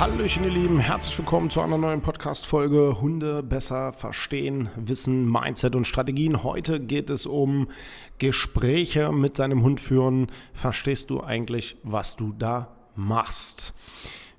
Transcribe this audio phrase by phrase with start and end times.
[0.00, 5.86] Hallöchen, ihr Lieben, herzlich willkommen zu einer neuen Podcast-Folge Hunde besser verstehen, Wissen, Mindset und
[5.86, 6.42] Strategien.
[6.42, 7.68] Heute geht es um
[8.16, 10.28] Gespräche mit seinem Hund führen.
[10.54, 13.74] Verstehst du eigentlich, was du da machst?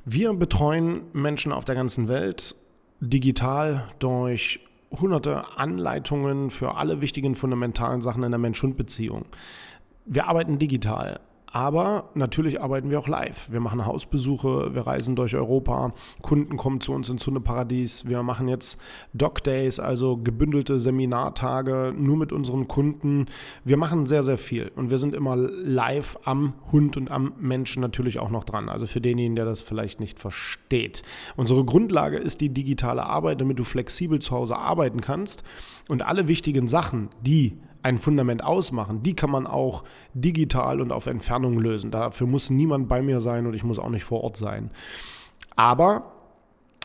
[0.03, 2.55] Wir betreuen Menschen auf der ganzen Welt
[2.99, 9.25] digital durch hunderte Anleitungen für alle wichtigen fundamentalen Sachen in der Mensch-Hund-Beziehung.
[10.05, 11.19] Wir arbeiten digital.
[11.51, 13.51] Aber natürlich arbeiten wir auch live.
[13.51, 18.07] Wir machen Hausbesuche, wir reisen durch Europa, Kunden kommen zu uns ins Hundeparadies.
[18.07, 18.79] Wir machen jetzt
[19.13, 23.25] Dog Days, also gebündelte Seminartage nur mit unseren Kunden.
[23.65, 27.81] Wir machen sehr, sehr viel und wir sind immer live am Hund und am Menschen
[27.81, 28.69] natürlich auch noch dran.
[28.69, 31.01] Also für denjenigen, der das vielleicht nicht versteht.
[31.35, 35.43] Unsere Grundlage ist die digitale Arbeit, damit du flexibel zu Hause arbeiten kannst
[35.89, 41.05] und alle wichtigen Sachen, die ein Fundament ausmachen, die kann man auch digital und auf
[41.05, 41.91] Entfernung lösen.
[41.91, 44.71] Dafür muss niemand bei mir sein und ich muss auch nicht vor Ort sein.
[45.55, 46.11] Aber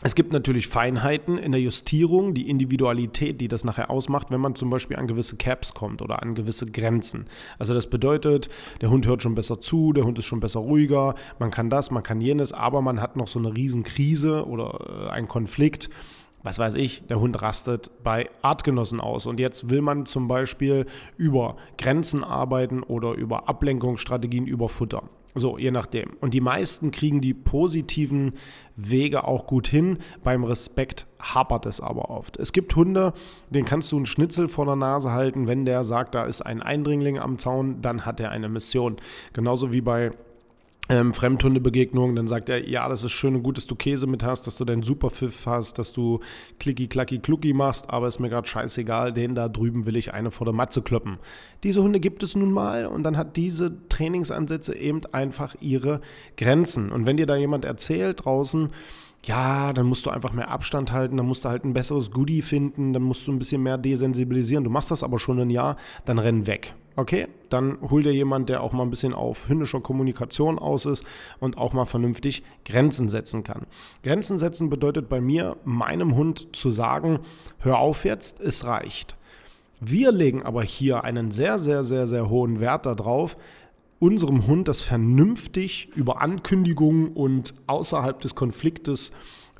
[0.03, 4.53] es gibt natürlich Feinheiten in der Justierung, die Individualität, die das nachher ausmacht, wenn man
[4.53, 7.25] zum Beispiel an gewisse Caps kommt oder an gewisse Grenzen.
[7.57, 8.47] Also das bedeutet,
[8.81, 11.89] der Hund hört schon besser zu, der Hund ist schon besser ruhiger, man kann das,
[11.89, 15.89] man kann jenes, aber man hat noch so eine Riesenkrise oder äh, einen Konflikt
[16.47, 19.25] was weiß ich, der Hund rastet bei Artgenossen aus.
[19.25, 20.85] Und jetzt will man zum Beispiel
[21.17, 25.03] über Grenzen arbeiten oder über Ablenkungsstrategien über Futter.
[25.35, 26.11] So, je nachdem.
[26.21, 28.35] Und die meisten kriegen die positiven
[28.77, 29.97] Wege auch gut hin.
[30.23, 32.37] Beim Respekt hapert es aber oft.
[32.37, 33.11] Es gibt Hunde,
[33.49, 35.47] den kannst du einen Schnitzel vor der Nase halten.
[35.47, 38.95] Wenn der sagt, da ist ein Eindringling am Zaun, dann hat er eine Mission.
[39.33, 40.11] Genauso wie bei
[40.89, 44.23] ähm, Fremdhundebegegnungen, dann sagt er, ja, das ist schön und gut, dass du Käse mit
[44.23, 46.19] hast, dass du deinen Superpfiff hast, dass du
[46.59, 50.31] klicki klacki klucki machst, aber ist mir gerade scheißegal, den da drüben will ich eine
[50.31, 51.17] vor der Matze kloppen.
[51.63, 56.01] Diese Hunde gibt es nun mal und dann hat diese Trainingsansätze eben einfach ihre
[56.37, 56.91] Grenzen.
[56.91, 58.69] Und wenn dir da jemand erzählt draußen,
[59.23, 62.41] ja, dann musst du einfach mehr Abstand halten, dann musst du halt ein besseres Goodie
[62.41, 64.63] finden, dann musst du ein bisschen mehr desensibilisieren.
[64.63, 65.75] Du machst das aber schon ein Jahr,
[66.05, 66.75] dann renn weg.
[66.99, 71.05] Okay, dann hol dir jemand, der auch mal ein bisschen auf hündischer Kommunikation aus ist
[71.39, 73.67] und auch mal vernünftig Grenzen setzen kann.
[74.01, 77.19] Grenzen setzen bedeutet bei mir, meinem Hund zu sagen,
[77.59, 79.15] hör auf jetzt, es reicht.
[79.79, 83.37] Wir legen aber hier einen sehr, sehr, sehr, sehr hohen Wert darauf,
[83.99, 89.11] unserem Hund das vernünftig über Ankündigungen und außerhalb des Konfliktes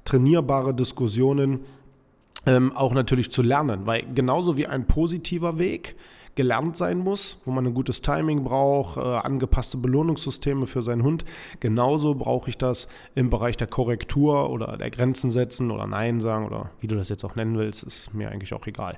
[0.06, 1.60] trainierbare Diskussionen
[2.48, 3.86] ähm, auch natürlich zu lernen.
[3.86, 5.96] Weil genauso wie ein positiver Weg,
[6.38, 11.26] gelernt sein muss, wo man ein gutes Timing braucht, äh, angepasste Belohnungssysteme für seinen Hund.
[11.60, 16.46] Genauso brauche ich das im Bereich der Korrektur oder der Grenzen setzen oder Nein sagen
[16.46, 18.98] oder wie du das jetzt auch nennen willst, ist mir eigentlich auch egal.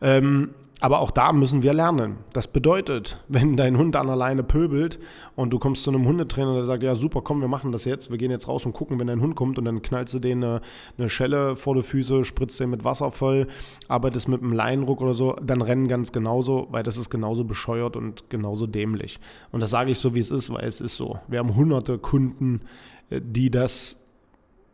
[0.00, 2.18] Ähm, aber auch da müssen wir lernen.
[2.32, 4.98] Das bedeutet, wenn dein Hund an alleine pöbelt
[5.34, 8.10] und du kommst zu einem Hundetrainer, der sagt, ja super, komm, wir machen das jetzt,
[8.10, 10.42] wir gehen jetzt raus und gucken, wenn dein Hund kommt und dann knallst du den
[10.44, 10.60] eine,
[10.96, 13.46] eine Schelle vor die Füße, spritzt den mit Wasser voll,
[13.88, 17.96] arbeitest mit einem Leinruck oder so, dann rennen ganz genauso, weil das ist genauso bescheuert
[17.96, 19.20] und genauso dämlich.
[19.50, 21.16] Und das sage ich so, wie es ist, weil es ist so.
[21.28, 22.62] Wir haben hunderte Kunden,
[23.10, 24.04] äh, die das,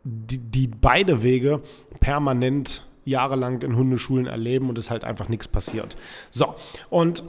[0.03, 1.61] die, die beide Wege
[1.99, 5.95] permanent jahrelang in Hundeschulen erleben und es halt einfach nichts passiert.
[6.31, 6.55] So,
[6.89, 7.23] und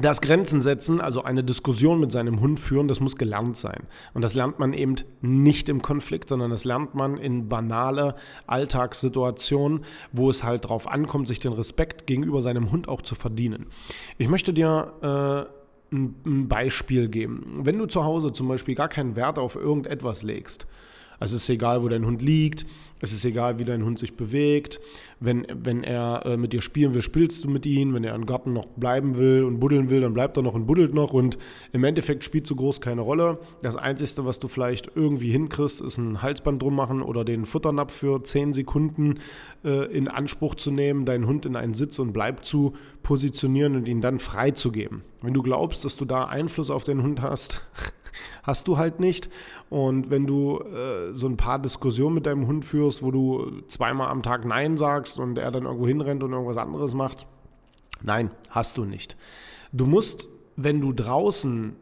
[0.00, 3.82] das Grenzen setzen, also eine Diskussion mit seinem Hund führen, das muss gelernt sein.
[4.14, 8.14] Und das lernt man eben nicht im Konflikt, sondern das lernt man in banale
[8.46, 13.66] Alltagssituationen, wo es halt darauf ankommt, sich den Respekt gegenüber seinem Hund auch zu verdienen.
[14.18, 15.48] Ich möchte dir
[15.90, 17.60] äh, ein Beispiel geben.
[17.62, 20.66] Wenn du zu Hause zum Beispiel gar keinen Wert auf irgendetwas legst,
[21.18, 22.66] also es ist egal, wo dein Hund liegt,
[23.00, 24.80] es ist egal, wie dein Hund sich bewegt.
[25.20, 27.94] Wenn, wenn er äh, mit dir spielen will, spielst du mit ihm.
[27.94, 30.66] Wenn er im Garten noch bleiben will und buddeln will, dann bleibt er noch und
[30.66, 31.12] buddelt noch.
[31.12, 31.38] Und
[31.72, 33.38] im Endeffekt spielt so groß keine Rolle.
[33.62, 37.94] Das Einzige, was du vielleicht irgendwie hinkriegst, ist ein Halsband drum machen oder den Futternapf
[37.94, 39.20] für 10 Sekunden
[39.64, 43.86] äh, in Anspruch zu nehmen, deinen Hund in einen Sitz und Bleib zu positionieren und
[43.86, 45.02] ihn dann freizugeben.
[45.22, 47.62] Wenn du glaubst, dass du da Einfluss auf den Hund hast,
[48.42, 49.30] hast du halt nicht.
[49.70, 54.08] Und wenn du äh, so ein paar Diskussionen mit deinem Hund führst, wo du zweimal
[54.08, 57.26] am Tag Nein sagst und er dann irgendwo hinrennt und irgendwas anderes macht,
[58.02, 59.16] nein, hast du nicht.
[59.72, 61.76] Du musst, wenn du draußen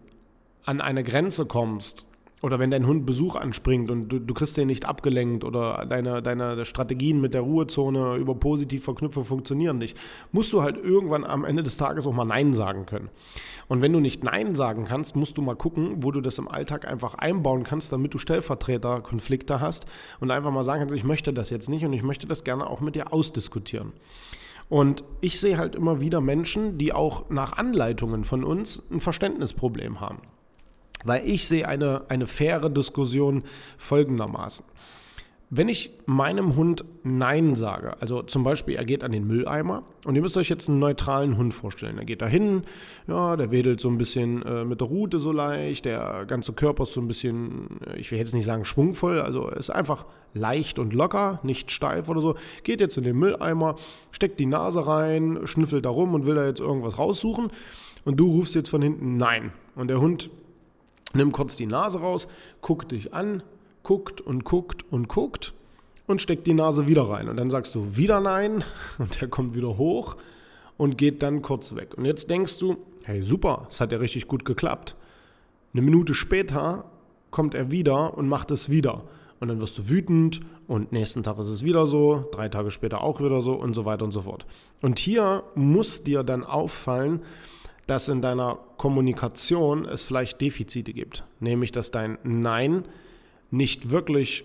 [0.64, 2.06] an eine Grenze kommst
[2.42, 6.22] oder wenn dein Hund Besuch anspringt und du, du kriegst den nicht abgelenkt oder deine,
[6.22, 9.96] deine Strategien mit der Ruhezone über positiv Verknüpfung funktionieren nicht,
[10.32, 13.08] musst du halt irgendwann am Ende des Tages auch mal Nein sagen können.
[13.68, 16.46] Und wenn du nicht Nein sagen kannst, musst du mal gucken, wo du das im
[16.46, 19.86] Alltag einfach einbauen kannst, damit du Stellvertreterkonflikte hast
[20.20, 22.68] und einfach mal sagen kannst, ich möchte das jetzt nicht und ich möchte das gerne
[22.68, 23.92] auch mit dir ausdiskutieren.
[24.68, 30.00] Und ich sehe halt immer wieder Menschen, die auch nach Anleitungen von uns ein Verständnisproblem
[30.00, 30.18] haben.
[31.06, 33.44] Weil ich sehe eine, eine faire Diskussion
[33.78, 34.64] folgendermaßen.
[35.48, 40.16] Wenn ich meinem Hund Nein sage, also zum Beispiel er geht an den Mülleimer und
[40.16, 41.98] ihr müsst euch jetzt einen neutralen Hund vorstellen.
[41.98, 42.64] Er geht da hin,
[43.06, 46.82] ja, der wedelt so ein bisschen äh, mit der Rute so leicht, der ganze Körper
[46.82, 50.80] ist so ein bisschen, äh, ich will jetzt nicht sagen schwungvoll, also ist einfach leicht
[50.80, 52.34] und locker, nicht steif oder so.
[52.64, 53.76] Geht jetzt in den Mülleimer,
[54.10, 57.52] steckt die Nase rein, schnüffelt da rum und will da jetzt irgendwas raussuchen
[58.04, 59.52] und du rufst jetzt von hinten Nein.
[59.76, 60.28] Und der Hund
[61.16, 62.28] Nimm kurz die Nase raus,
[62.60, 63.42] guckt dich an,
[63.82, 65.54] guckt und guckt und guckt
[66.06, 67.28] und steckt die Nase wieder rein.
[67.28, 68.64] Und dann sagst du wieder nein
[68.98, 70.16] und der kommt wieder hoch
[70.76, 71.94] und geht dann kurz weg.
[71.96, 74.96] Und jetzt denkst du, hey super, es hat ja richtig gut geklappt.
[75.72, 76.84] Eine Minute später
[77.30, 79.04] kommt er wieder und macht es wieder.
[79.40, 83.02] Und dann wirst du wütend und nächsten Tag ist es wieder so, drei Tage später
[83.02, 84.46] auch wieder so und so weiter und so fort.
[84.80, 87.20] Und hier muss dir dann auffallen,
[87.86, 91.24] dass in deiner Kommunikation es vielleicht Defizite gibt.
[91.40, 92.84] Nämlich, dass dein Nein
[93.50, 94.44] nicht wirklich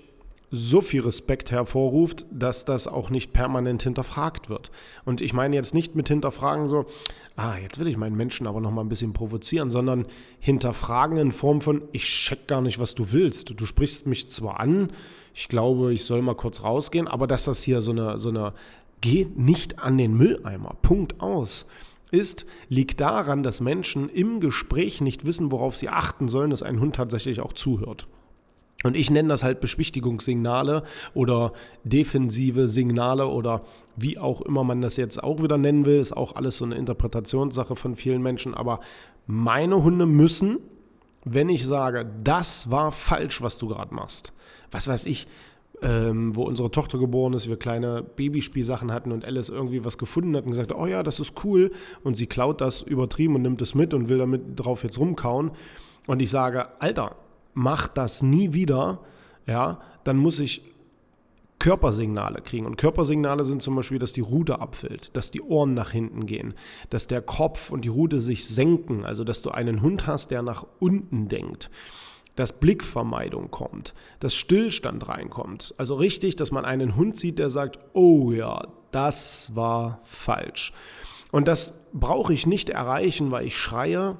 [0.53, 4.69] so viel Respekt hervorruft, dass das auch nicht permanent hinterfragt wird.
[5.05, 6.85] Und ich meine jetzt nicht mit hinterfragen so,
[7.37, 10.05] ah, jetzt will ich meinen Menschen aber noch mal ein bisschen provozieren, sondern
[10.39, 13.57] hinterfragen in Form von, ich check gar nicht, was du willst.
[13.57, 14.91] Du sprichst mich zwar an,
[15.33, 18.53] ich glaube, ich soll mal kurz rausgehen, aber dass das hier so eine, so eine,
[18.99, 21.65] geh nicht an den Mülleimer, Punkt aus
[22.11, 26.79] ist, liegt daran, dass Menschen im Gespräch nicht wissen, worauf sie achten sollen, dass ein
[26.79, 28.07] Hund tatsächlich auch zuhört.
[28.83, 31.53] Und ich nenne das halt Beschwichtigungssignale oder
[31.83, 33.63] defensive Signale oder
[33.95, 36.75] wie auch immer man das jetzt auch wieder nennen will, ist auch alles so eine
[36.75, 38.53] Interpretationssache von vielen Menschen.
[38.53, 38.79] Aber
[39.27, 40.59] meine Hunde müssen,
[41.23, 44.33] wenn ich sage, das war falsch, was du gerade machst,
[44.71, 45.27] was weiß ich,
[45.81, 50.35] ähm, wo unsere Tochter geboren ist, wir kleine Babyspielsachen hatten und Alice irgendwie was gefunden
[50.35, 51.71] hat und gesagt, oh ja, das ist cool.
[52.03, 55.51] Und sie klaut das übertrieben und nimmt es mit und will damit drauf jetzt rumkauen.
[56.07, 57.15] Und ich sage, Alter,
[57.53, 58.99] mach das nie wieder,
[59.47, 60.63] ja, dann muss ich
[61.59, 62.65] Körpersignale kriegen.
[62.65, 66.55] Und Körpersignale sind zum Beispiel, dass die Rute abfällt, dass die Ohren nach hinten gehen,
[66.89, 70.41] dass der Kopf und die Rute sich senken, also dass du einen Hund hast, der
[70.41, 71.69] nach unten denkt
[72.35, 75.73] dass Blickvermeidung kommt, dass Stillstand reinkommt.
[75.77, 80.73] Also richtig, dass man einen Hund sieht, der sagt, oh ja, das war falsch.
[81.31, 84.17] Und das brauche ich nicht erreichen, weil ich schreie,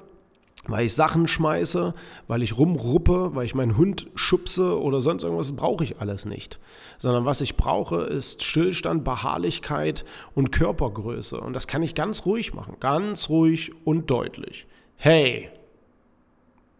[0.66, 1.92] weil ich Sachen schmeiße,
[2.28, 6.60] weil ich rumruppe, weil ich meinen Hund schubse oder sonst irgendwas, brauche ich alles nicht.
[6.98, 10.04] Sondern was ich brauche, ist Stillstand, Beharrlichkeit
[10.34, 11.40] und Körpergröße.
[11.40, 14.66] Und das kann ich ganz ruhig machen, ganz ruhig und deutlich.
[14.96, 15.50] Hey,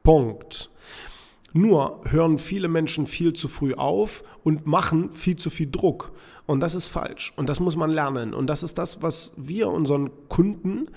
[0.02, 0.70] Punkt.
[1.52, 6.12] Nur hören viele Menschen viel zu früh auf und machen viel zu viel Druck.
[6.47, 7.32] Und das ist falsch.
[7.37, 8.35] Und das muss man lernen.
[8.35, 10.88] Und das ist das, was wir unseren Kunden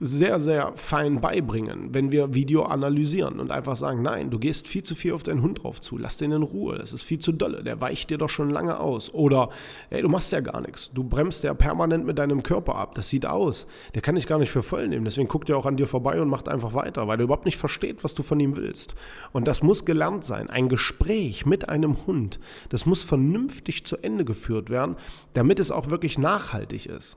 [0.00, 4.82] sehr, sehr fein beibringen, wenn wir Video analysieren und einfach sagen, nein, du gehst viel
[4.82, 7.30] zu viel auf deinen Hund drauf zu, lass den in Ruhe, das ist viel zu
[7.30, 9.14] dolle, der weicht dir doch schon lange aus.
[9.14, 9.50] Oder,
[9.90, 13.08] ey, du machst ja gar nichts, du bremst ja permanent mit deinem Körper ab, das
[13.08, 15.76] sieht aus, der kann dich gar nicht für voll nehmen, deswegen guckt er auch an
[15.76, 18.56] dir vorbei und macht einfach weiter, weil er überhaupt nicht versteht, was du von ihm
[18.56, 18.96] willst.
[19.32, 24.24] Und das muss gelernt sein, ein Gespräch mit einem Hund, das muss vernünftig zu Ende
[24.24, 24.96] geführt werden,
[25.34, 27.16] damit es auch wirklich nachhaltig ist.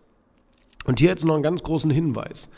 [0.85, 2.49] Und hier jetzt noch einen ganz großen Hinweis.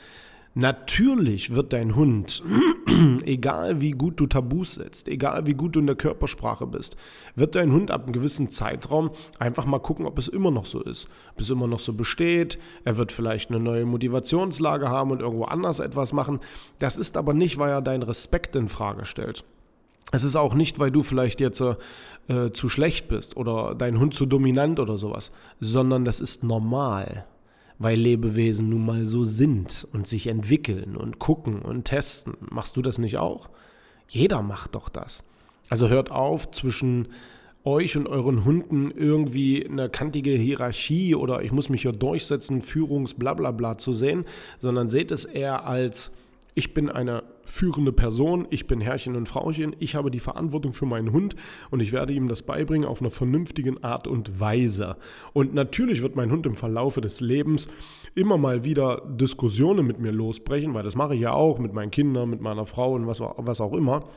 [0.55, 2.43] Natürlich wird dein Hund,
[3.23, 6.95] egal wie gut du Tabus setzt, egal wie gut du in der Körpersprache bist,
[7.35, 10.81] wird dein Hund ab einem gewissen Zeitraum einfach mal gucken, ob es immer noch so
[10.81, 12.57] ist, ob es immer noch so besteht.
[12.83, 16.39] Er wird vielleicht eine neue Motivationslage haben und irgendwo anders etwas machen.
[16.79, 19.43] Das ist aber nicht, weil er deinen Respekt in Frage stellt.
[20.11, 24.15] Es ist auch nicht, weil du vielleicht jetzt äh, zu schlecht bist oder dein Hund
[24.15, 27.25] zu dominant oder sowas, sondern das ist normal
[27.79, 32.35] weil Lebewesen nun mal so sind und sich entwickeln und gucken und testen.
[32.51, 33.49] Machst du das nicht auch?
[34.09, 35.23] Jeder macht doch das.
[35.69, 37.07] Also hört auf, zwischen
[37.63, 43.77] euch und euren Hunden irgendwie eine kantige Hierarchie oder ich muss mich hier durchsetzen, Führungsblablabla
[43.77, 44.25] zu sehen,
[44.59, 46.15] sondern seht es eher als
[46.55, 50.85] ich bin eine führende Person, ich bin Herrchen und Frauchen, ich habe die Verantwortung für
[50.85, 51.35] meinen Hund
[51.71, 54.97] und ich werde ihm das beibringen auf einer vernünftigen Art und Weise.
[55.33, 57.67] Und natürlich wird mein Hund im Verlaufe des Lebens
[58.15, 61.91] immer mal wieder Diskussionen mit mir losbrechen, weil das mache ich ja auch mit meinen
[61.91, 64.07] Kindern, mit meiner Frau und was, was auch immer.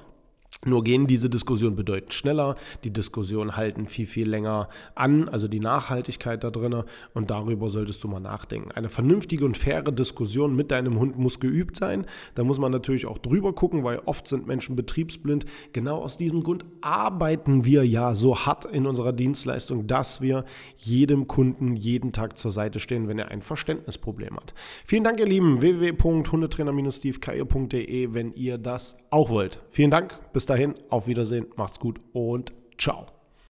[0.65, 2.55] Nur gehen diese Diskussionen bedeutend schneller,
[2.85, 8.05] die Diskussionen halten viel, viel länger an, also die Nachhaltigkeit da drin und darüber solltest
[8.05, 8.71] du mal nachdenken.
[8.71, 12.07] Eine vernünftige und faire Diskussion mit deinem Hund muss geübt sein.
[12.37, 15.47] Da muss man natürlich auch drüber gucken, weil oft sind Menschen betriebsblind.
[15.73, 20.45] Genau aus diesem Grund arbeiten wir ja so hart in unserer Dienstleistung, dass wir
[20.77, 24.55] jedem Kunden jeden Tag zur Seite stehen, wenn er ein Verständnisproblem hat.
[24.85, 25.61] Vielen Dank, ihr Lieben.
[25.61, 29.61] www.hundetrainer-stevekeier.de, wenn ihr das auch wollt.
[29.71, 30.15] Vielen Dank.
[30.33, 33.12] Bis dahin, auf Wiedersehen, macht's gut und ciao.